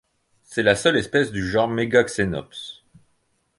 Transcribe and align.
C'est 0.41 0.63
la 0.63 0.73
seule 0.73 0.97
espèce 0.97 1.31
du 1.31 1.47
genre 1.47 1.67
Megaxenops. 1.67 2.83